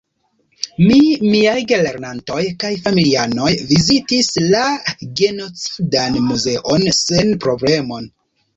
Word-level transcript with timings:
Mi, 0.83 0.95
miaj 1.33 1.57
gelernantoj 1.71 2.39
kaj 2.63 2.71
familianoj 2.87 3.51
vizitis 3.73 4.31
la 4.55 4.65
"Genocidan 5.23 6.21
Muzeon" 6.33 6.91
sen 7.05 7.35
problemo. 7.49 8.05